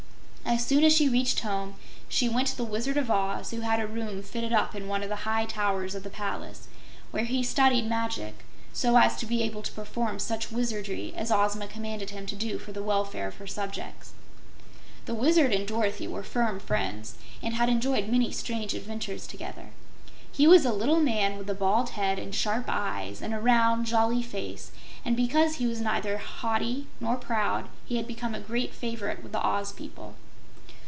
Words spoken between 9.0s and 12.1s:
to be able to perform such wizardry as Ozma commanded